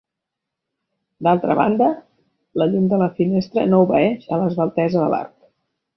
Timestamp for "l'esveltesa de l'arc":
4.45-5.33